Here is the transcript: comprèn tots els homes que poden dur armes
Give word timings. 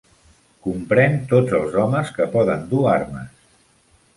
comprèn 0.67 1.17
tots 1.33 1.53
els 1.59 1.77
homes 1.83 2.11
que 2.17 2.29
poden 2.37 2.67
dur 2.73 2.83
armes 2.95 3.37